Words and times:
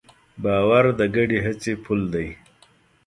باور 0.43 0.85
د 0.99 1.01
ګډې 1.15 1.39
هڅې 1.45 1.73
پُل 1.83 2.01
دی. 2.13 2.27